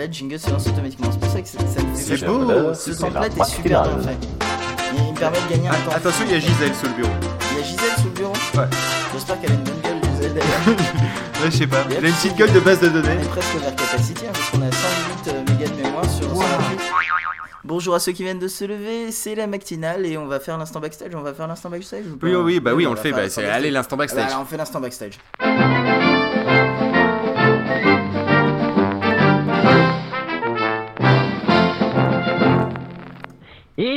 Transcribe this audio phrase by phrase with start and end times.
[0.00, 1.10] là, le jingle se lance automatiquement.
[1.12, 2.74] C'est pour ça que ça, me fait C'est vachement- beau.
[2.74, 4.16] Ce phase super bien fait.
[4.92, 5.94] Il, il me permet de gagner un temps.
[5.94, 7.12] Attention, il y a Gisèle sous le bureau.
[7.52, 8.64] Il y a Gisèle sous le bureau Ouais.
[9.12, 10.78] J'espère qu'elle a une bonne gueule, Gisèle d'ailleurs.
[11.40, 11.78] Ouais, je sais pas.
[11.96, 13.08] Elle a une petite gueule de base de données.
[13.18, 16.26] On est presque vers capacity hein, parce qu'on a 108 euh, mégas de mémoire sur
[16.36, 16.80] 128.
[17.64, 20.58] Bonjour à ceux qui viennent de se lever, c'est la matinale et on va faire
[20.58, 21.14] l'instant backstage.
[21.14, 22.26] On va faire l'instant backstage ou pas?
[22.26, 23.12] Oui, oui, oui, bah oui, on le fait.
[23.12, 24.26] Bah, allez l'instant bah, backstage.
[24.26, 25.18] alors, on fait l'instant backstage.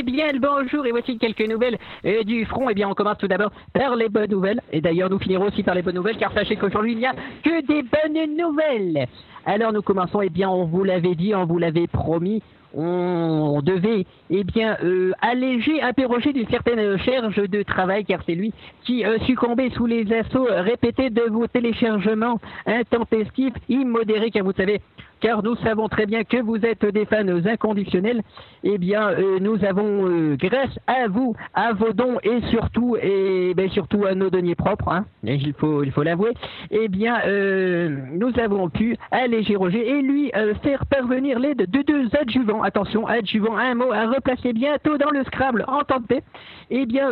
[0.04, 2.68] Bien, le bonjour et voici quelques nouvelles euh, du front.
[2.70, 4.60] Eh bien, on commence tout d'abord par les bonnes nouvelles.
[4.72, 7.14] Et d'ailleurs, nous finirons aussi par les bonnes nouvelles, car sachez qu'aujourd'hui, il n'y a
[7.42, 9.06] que des bonnes nouvelles.
[9.46, 12.42] Alors, nous commençons, eh bien, on vous l'avait dit, on vous l'avait promis.
[12.76, 18.52] On devait, eh bien, euh, alléger, interroger d'une certaine charge de travail, car c'est lui
[18.82, 24.80] qui euh, succombait sous les assauts répétés de vos téléchargements intempestifs, immodérés, car vous savez,
[25.24, 28.20] car nous savons très bien que vous êtes des fans inconditionnels.
[28.62, 33.54] Eh bien, euh, nous avons, euh, grâce à vous, à vos dons et surtout, et
[33.56, 36.34] ben, surtout à nos deniers propres, hein, il faut, l'avouer.
[36.70, 40.30] Eh bien, euh, nous avons pu alléger Roger et lui
[40.62, 42.62] faire parvenir l'aide de deux adjuvants.
[42.62, 46.22] Attention, adjuvants, un mot à replacer bientôt dans le Scrabble en temps de paix.
[46.68, 47.08] Eh bien,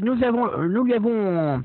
[0.00, 1.60] nous avons, nous lui avons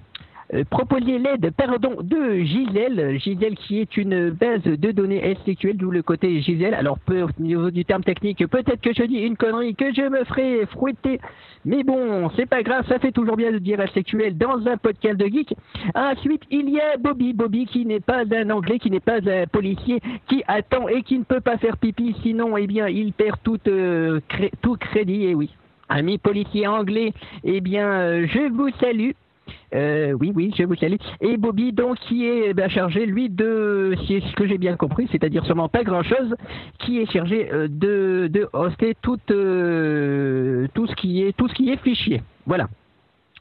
[0.53, 5.89] euh, proposiez l'aide pardon, de Gisèle, Gisèle qui est une base de données SQL, d'où
[5.91, 6.73] le côté Gisèle.
[6.73, 10.01] Alors, peu, au niveau du terme technique, peut-être que je dis une connerie, que je
[10.01, 11.19] me ferai fouetter,
[11.65, 15.17] mais bon, c'est pas grave, ça fait toujours bien de dire SQL dans un podcast
[15.17, 15.55] de geek.
[15.95, 19.47] Ensuite, il y a Bobby, Bobby qui n'est pas un anglais, qui n'est pas un
[19.47, 23.37] policier, qui attend et qui ne peut pas faire pipi, sinon, eh bien, il perd
[23.43, 24.19] tout, euh,
[24.79, 25.49] crédit, et oui.
[25.89, 29.11] Ami policier anglais, eh bien, euh, je vous salue.
[29.73, 30.95] Euh, oui, oui, je vous salue.
[31.21, 34.75] Et Bobby, donc, qui est eh ben, chargé, lui, de, si ce que j'ai bien
[34.75, 36.35] compris, c'est-à-dire sûrement pas grand-chose,
[36.79, 41.53] qui est chargé euh, de, de hoster tout, euh, tout, ce qui est, tout ce
[41.53, 42.21] qui est fichier.
[42.45, 42.67] Voilà.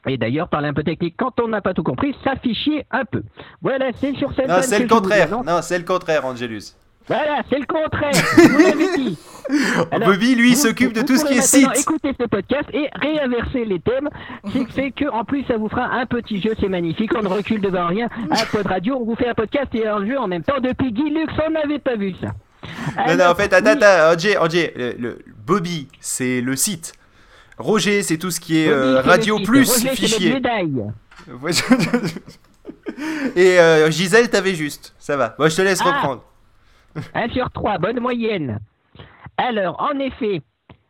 [0.07, 3.05] Et d'ailleurs, parler un peu technique, quand on n'a pas tout compris, ça fichier un
[3.05, 3.23] peu.
[3.61, 5.29] Voilà, c'est sur cette Non, c'est le contraire.
[5.29, 6.73] Non, c'est le contraire, Angelus.
[7.07, 8.11] Voilà, c'est le contraire.
[8.13, 9.17] je vous l'avais dit.
[9.91, 11.67] Alors, Bobby, lui, s'occupe de tout ce qui est site.
[11.77, 14.09] Écoutez ce podcast et réinverser les thèmes.
[14.53, 17.11] C'est fait que, en plus, ça vous fera un petit jeu, c'est magnifique.
[17.17, 18.07] On ne recule devant rien.
[18.31, 20.59] À Pod Radio, on vous fait un podcast et un jeu en même temps.
[20.61, 22.27] Depuis Guy Lux, on n'avait pas vu ça.
[23.15, 24.15] Non, en fait, attends, attends,
[24.97, 26.93] le, Bobby, c'est le site.
[27.57, 30.41] Roger, c'est tout ce qui est Bobby, euh, c'est radio plus Roger, c'est fichier.
[33.35, 34.93] Et euh, Gisèle, t'avais juste.
[34.97, 35.35] Ça va.
[35.37, 35.91] Bon, je te laisse Ah.
[35.91, 36.23] reprendre.
[37.13, 38.59] 1 sur 3, bonne moyenne.
[39.37, 40.41] Alors, en effet,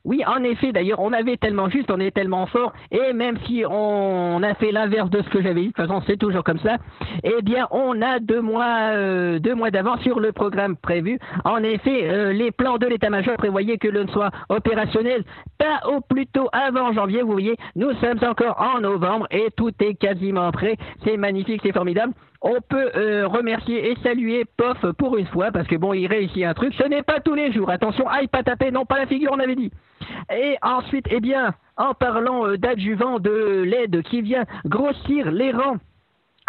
[0.05, 3.63] oui, en effet, d'ailleurs, on avait tellement juste, on est tellement fort, et même si
[3.69, 6.59] on a fait l'inverse de ce que j'avais dit, de toute façon, c'est toujours comme
[6.59, 6.75] ça,
[7.23, 11.19] eh bien, on a deux mois, euh, d'avance sur le programme prévu.
[11.45, 15.23] En effet, euh, les plans de l'état-major prévoyaient que le soit opérationnel
[15.57, 19.71] pas au plus tôt avant janvier, vous voyez, nous sommes encore en novembre, et tout
[19.79, 20.75] est quasiment prêt.
[21.05, 22.13] C'est magnifique, c'est formidable.
[22.45, 26.43] On peut euh, remercier et saluer POF pour une fois, parce que bon, il réussit
[26.43, 26.73] un truc.
[26.73, 27.69] Ce n'est pas tous les jours.
[27.69, 29.71] Attention, aïe, pas taper, non, pas la figure, on avait dit.
[30.29, 35.77] Et ensuite, eh bien, en parlant euh, d'adjuvant de l'aide qui vient grossir les rangs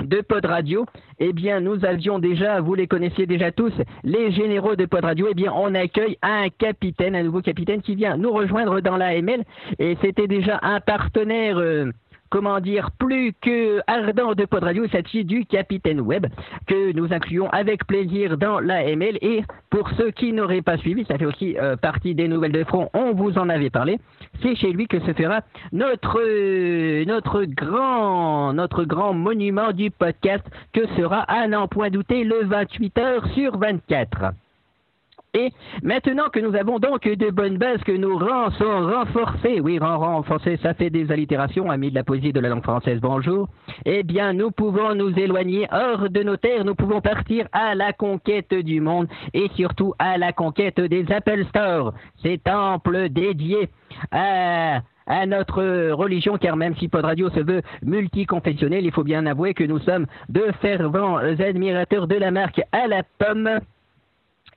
[0.02, 0.86] de Pod Radio,
[1.20, 3.72] eh bien, nous avions déjà, vous les connaissiez déjà tous,
[4.02, 7.94] les généraux de Pod Radio, eh bien, on accueille un capitaine, un nouveau capitaine qui
[7.94, 9.44] vient nous rejoindre dans l'AML,
[9.78, 11.92] et c'était déjà un partenaire, euh,
[12.30, 16.26] comment dire, plus que ardent de Pod Radio, s'agit du capitaine Web,
[16.66, 21.18] que nous incluons avec plaisir dans l'AML, et pour ceux qui n'auraient pas suivi, ça
[21.18, 23.98] fait aussi euh, partie des nouvelles de front, on vous en avait parlé,
[24.42, 25.40] c'est chez lui que se fera
[25.72, 26.20] notre
[27.04, 32.98] notre grand notre grand monument du podcast que sera à n'en point douter le 28
[32.98, 34.34] heures sur 24.
[35.34, 35.52] Et
[35.82, 39.98] maintenant que nous avons donc de bonnes bases, que nos rangs sont renforcés, oui, rangs
[39.98, 43.48] renforcés, ça fait des allitérations, amis de la poésie de la langue française, bonjour,
[43.84, 47.92] eh bien, nous pouvons nous éloigner hors de nos terres, nous pouvons partir à la
[47.92, 53.68] conquête du monde et surtout à la conquête des Apple Store, ces temples dédiés
[54.12, 59.26] à à notre religion, car même si Pod Radio se veut multiconfessionnel, il faut bien
[59.26, 63.60] avouer que nous sommes de fervents admirateurs de la marque à la pomme.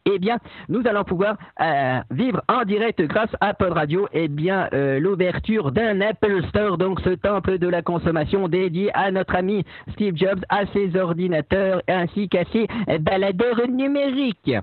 [0.10, 0.38] Eh bien,
[0.70, 5.74] nous allons pouvoir euh, vivre en direct grâce à Pod Radio, eh bien, euh, l'ouverture
[5.74, 10.46] d'un Apple Store, donc ce temple de la consommation dédié à notre ami Steve Jobs,
[10.48, 12.68] à ses ordinateurs ainsi qu'à ses
[13.00, 14.54] baladeurs numériques.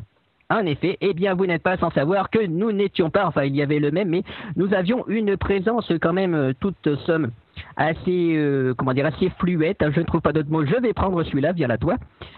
[0.50, 3.56] En effet, eh bien, vous n'êtes pas sans savoir que nous n'étions pas, enfin, il
[3.56, 4.23] y avait le même, mais
[4.56, 7.31] nous avions une présence quand même euh, toute somme
[7.76, 9.82] assez, euh, comment dire, assez fluette.
[9.82, 10.64] hein, Je ne trouve pas d'autre mot.
[10.64, 11.96] Je vais prendre celui-là, via la toi.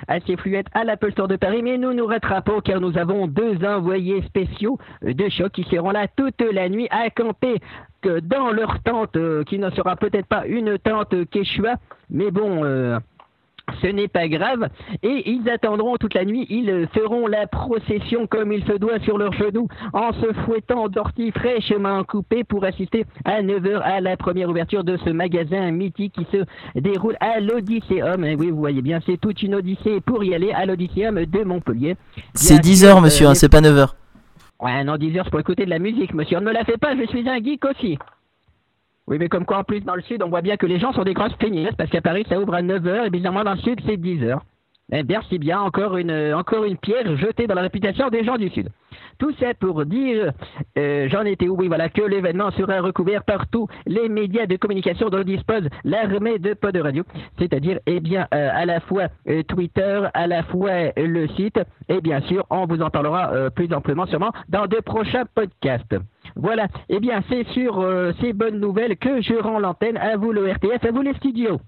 [0.08, 1.62] Assez fluette à l'Apple Store de Paris.
[1.62, 5.90] Mais nous nous rattrapons car nous avons deux envoyés spéciaux euh, de choc qui seront
[5.90, 7.61] là toute la nuit à camper
[8.02, 11.76] que dans leur tente, euh, qui ne sera peut-être pas une tente euh, Quechua,
[12.11, 12.62] mais bon.
[13.68, 14.68] Euh, ce n'est pas grave.
[15.02, 16.46] Et ils attendront toute la nuit.
[16.50, 20.88] Ils euh, feront la procession comme il se doit sur leurs genoux en se fouettant
[20.88, 26.14] d'orties fraîchement coupées pour assister à 9h à la première ouverture de ce magasin mythique
[26.14, 26.44] qui se
[26.78, 28.24] déroule à l'Odysséum.
[28.24, 31.44] Et oui, vous voyez bien, c'est toute une odyssée pour y aller à l'Odysséum de
[31.44, 31.96] Montpellier.
[32.34, 33.96] C'est Bien 10 sûr, heures, euh, monsieur, hein, les- c'est pas 9 heures.
[34.60, 36.38] Ouais, non, 10 heures, c'est pour écouter de la musique, monsieur.
[36.38, 37.98] On ne me la fait pas, je suis un geek aussi.
[39.08, 40.93] Oui, mais comme quoi, en plus, dans le sud, on voit bien que les gens
[40.93, 43.61] sont des grosses feignasses, parce qu'à Paris, ça ouvre à 9h, et bizarrement, dans le
[43.61, 44.43] sud, c'est 10 heures.
[44.93, 48.25] Eh bien, c'est bien, encore une, euh, encore une pierre jetée dans la réputation des
[48.25, 48.69] gens du sud.
[49.19, 50.32] Tout ça pour dire,
[50.79, 54.56] euh, j'en étais où, oui, voilà, que l'événement sera recouvert par tous les médias de
[54.56, 57.05] communication dont dispose l'armée de de radio,
[57.38, 61.61] c'est-à-dire, eh bien, euh, à la fois euh, Twitter, à la fois euh, le site,
[61.88, 65.97] et bien sûr, on vous en parlera euh, plus amplement sûrement dans de prochains podcasts.
[66.36, 69.96] Voilà, eh bien, c'est sur euh, ces bonnes nouvelles que je rends l'antenne.
[69.96, 71.58] À vous, le RTF, à vous, les studios.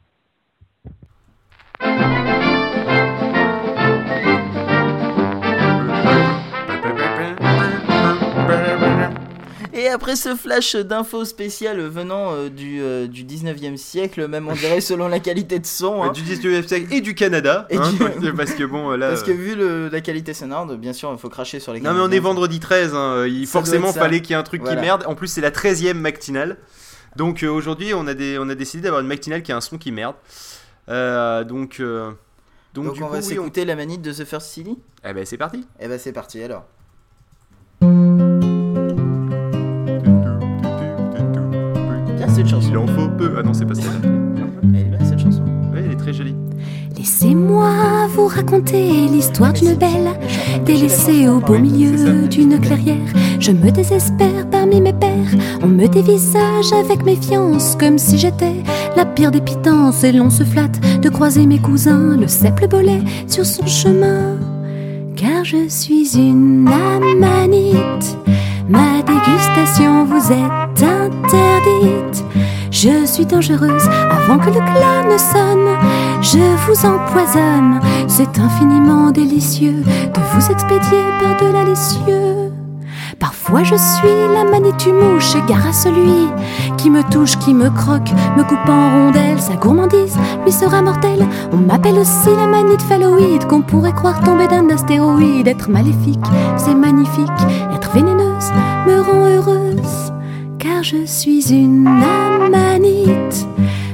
[9.88, 14.52] Et après ce flash d'infos spéciales venant euh, du, euh, du 19e siècle, même on
[14.52, 17.67] dirait selon la qualité de son, hein, Du 19e siècle et du Canada.
[17.70, 17.90] Et hein,
[18.20, 19.08] du- Parce que bon, là.
[19.08, 21.94] parce que vu le- la qualité sonore, bien sûr, il faut cracher sur les Non
[21.94, 24.61] mais on est vendredi 13, hein, il Ça forcément fallait qu'il y ait un truc
[24.61, 24.76] Voilà.
[24.76, 25.05] qui merde.
[25.06, 26.58] En plus c'est la 13e matinale.
[27.17, 29.62] Donc euh, aujourd'hui on, a des- on a décidé d'avoir une matinale qui a un
[29.62, 30.17] son qui merde.
[30.90, 32.11] Euh, donc euh,
[32.75, 34.76] donc, Donc du on coup va oui, on- s'écouter la manite de The First City?
[35.02, 35.67] Eh ben c'est parti.
[35.81, 36.67] Eh ben c'est parti alors.
[42.76, 43.32] En faut peu.
[43.38, 43.74] Ah non c'est pas.
[44.62, 45.42] Elle est belle cette chanson.
[45.76, 46.34] Elle est très jolie.
[46.96, 47.70] Laissez-moi
[48.14, 50.10] vous raconter l'histoire d'une belle
[50.64, 52.96] délaissée au beau milieu d'une clairière.
[53.38, 55.34] Je me désespère parmi mes pères.
[55.62, 58.62] On me dévisage avec méfiance, comme si j'étais
[58.96, 60.04] la pire des pitances.
[60.04, 64.36] Et l'on se flatte de croiser mes cousins, le cèpe bolet sur son chemin.
[65.16, 68.16] Car je suis une amanite.
[68.68, 71.97] Ma dégustation vous est interdite.
[72.80, 75.76] Je suis dangereuse avant que le glas ne sonne.
[76.22, 77.80] Je vous empoisonne.
[78.06, 82.52] C'est infiniment délicieux de vous expédier par-delà les cieux.
[83.19, 86.28] Parfois je suis la manitou mouche, gare à celui
[86.76, 89.40] qui me touche, qui me croque, me coupe en rondelles.
[89.40, 91.26] Sa gourmandise lui sera mortelle.
[91.52, 95.48] On m'appelle aussi la manite phalloïde, qu'on pourrait croire tomber d'un astéroïde.
[95.48, 96.25] Être maléfique,
[96.56, 97.42] c'est magnifique.
[97.75, 98.52] Être vénéneuse
[98.86, 100.12] me rend heureuse,
[100.58, 103.46] car je suis une amanite.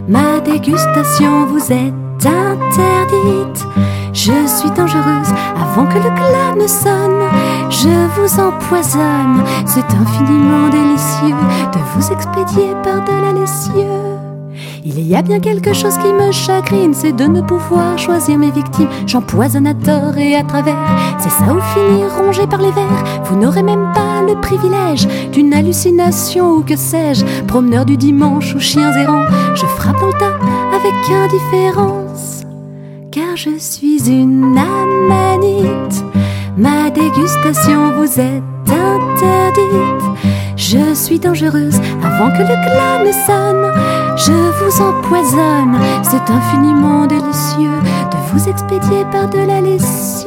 [0.08, 1.92] Ma dégustation vous est
[2.26, 3.66] interdite.
[4.12, 7.28] Je suis dangereuse avant que le glas ne sonne.
[7.70, 9.44] Je vous empoisonne.
[9.66, 11.36] C'est infiniment délicieux
[11.72, 14.13] de vous expédier par-delà les cieux.
[14.86, 18.50] Il y a bien quelque chose qui me chagrine, c'est de ne pouvoir choisir mes
[18.50, 18.90] victimes.
[19.06, 20.76] J'empoisonne à tort et à travers.
[21.18, 23.22] C'est ça ou finir rongé par les vers.
[23.24, 27.24] Vous n'aurez même pas le privilège d'une hallucination ou que sais-je.
[27.46, 30.38] Promeneur du dimanche ou chiens errants, je frappe dans le tas
[30.76, 32.42] avec indifférence.
[33.10, 36.04] Car je suis une amanite.
[36.58, 40.04] Ma dégustation vous est interdite.
[40.58, 44.03] Je suis dangereuse avant que le glas ne sonne.
[44.26, 45.78] Je vous empoisonne.
[46.02, 47.78] C'est infiniment délicieux
[48.10, 50.23] de vous expédier par-delà les cieux.